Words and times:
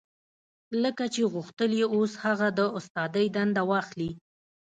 لکه 0.83 1.05
چې 1.13 1.21
غوښتل 1.33 1.71
يې 1.79 1.85
اوس 1.95 2.11
هغه 2.23 2.47
د 2.57 2.59
استادۍ 2.77 3.27
دنده 3.35 3.63
واخلي. 3.71 4.11